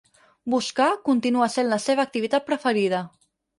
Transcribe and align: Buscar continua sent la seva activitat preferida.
Buscar 0.53 0.87
continua 1.09 1.51
sent 1.57 1.71
la 1.75 1.81
seva 1.85 2.07
activitat 2.07 2.51
preferida. 2.51 3.07